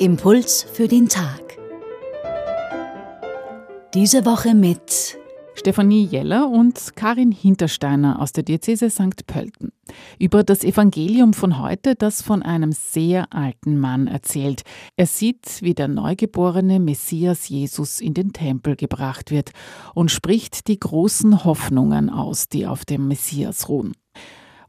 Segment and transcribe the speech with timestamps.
[0.00, 1.58] Impuls für den Tag.
[3.92, 5.18] Diese Woche mit
[5.54, 9.26] Stefanie Jeller und Karin Hintersteiner aus der Diözese St.
[9.26, 9.72] Pölten
[10.18, 14.62] über das Evangelium von heute, das von einem sehr alten Mann erzählt.
[14.96, 19.50] Er sieht, wie der neugeborene Messias Jesus in den Tempel gebracht wird
[19.92, 23.92] und spricht die großen Hoffnungen aus, die auf dem Messias ruhen.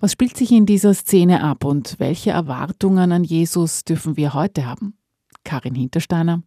[0.01, 4.65] Was spielt sich in dieser Szene ab und welche Erwartungen an Jesus dürfen wir heute
[4.65, 4.95] haben?
[5.43, 6.43] Karin Hintersteiner.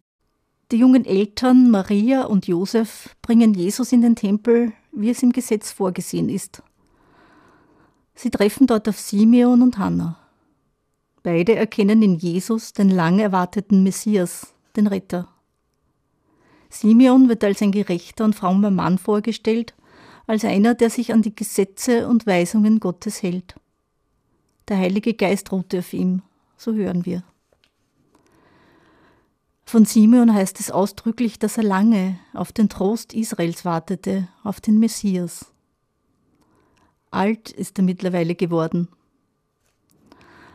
[0.71, 5.71] Die jungen Eltern Maria und Josef bringen Jesus in den Tempel, wie es im Gesetz
[5.71, 6.63] vorgesehen ist.
[8.15, 10.17] Sie treffen dort auf Simeon und Hannah.
[11.21, 15.27] Beide erkennen in Jesus den lang erwarteten Messias, den Retter.
[16.69, 19.75] Simeon wird als ein gerechter und frommer Mann vorgestellt,
[20.27, 23.55] als einer, der sich an die Gesetze und Weisungen Gottes hält.
[24.67, 26.23] Der Heilige Geist ruhte auf ihm,
[26.57, 27.23] so hören wir.
[29.75, 34.79] Von Simeon heißt es ausdrücklich, dass er lange auf den Trost Israels wartete, auf den
[34.79, 35.51] Messias.
[37.11, 38.87] Alt ist er mittlerweile geworden.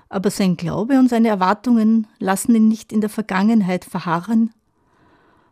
[0.08, 4.54] Aber sein Glaube und seine Erwartungen lassen ihn nicht in der Vergangenheit verharren,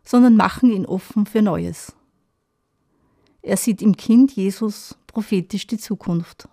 [0.03, 1.93] sondern machen ihn offen für Neues.
[3.43, 6.49] Er sieht im Kind Jesus prophetisch die Zukunft.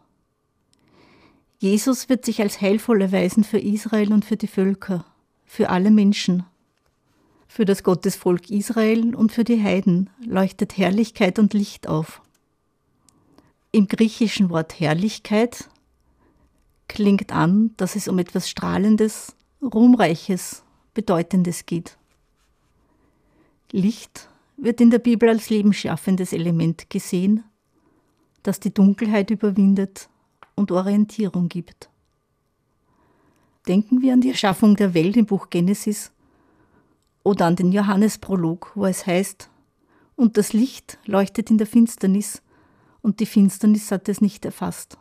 [1.56, 5.06] Jesus wird sich als heilvoll erweisen für Israel und für die Völker,
[5.46, 6.44] für alle Menschen.
[7.56, 12.20] Für das Gottesvolk Israel und für die Heiden leuchtet Herrlichkeit und Licht auf.
[13.72, 15.70] Im griechischen Wort Herrlichkeit
[16.86, 21.96] klingt an, dass es um etwas Strahlendes, Ruhmreiches, Bedeutendes geht.
[23.72, 27.42] Licht wird in der Bibel als lebensschaffendes Element gesehen,
[28.42, 30.10] das die Dunkelheit überwindet
[30.56, 31.88] und Orientierung gibt.
[33.66, 36.12] Denken wir an die Erschaffung der Welt im Buch Genesis
[37.26, 39.50] oder an den Johannesprolog, wo es heißt,
[40.14, 42.40] und das Licht leuchtet in der Finsternis,
[43.02, 44.96] und die Finsternis hat es nicht erfasst.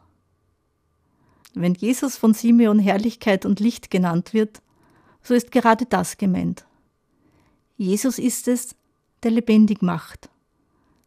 [1.53, 4.63] Wenn Jesus von Simeon Herrlichkeit und Licht genannt wird,
[5.21, 6.65] so ist gerade das gemeint.
[7.77, 8.75] Jesus ist es,
[9.21, 10.31] der lebendig macht,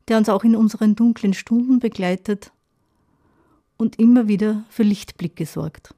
[0.06, 2.53] der uns auch in unseren dunklen Stunden begleitet
[3.77, 5.97] und immer wieder für Lichtblicke sorgt.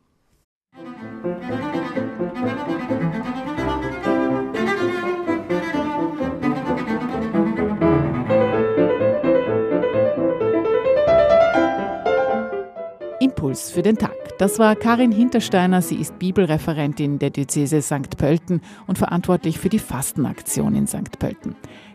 [13.31, 14.17] Impuls für den Tag.
[14.39, 15.83] Das war Karin Hintersteiner.
[15.83, 18.17] Sie ist Bibelreferentin der Diözese St.
[18.17, 21.17] Pölten und verantwortlich für die Fastenaktion in St.
[21.19, 21.55] Pölten.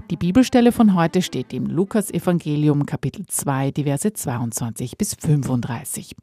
[0.09, 6.15] Die Bibelstelle von heute steht im Lukas-Evangelium, Kapitel 2, die Verse 22 bis 35.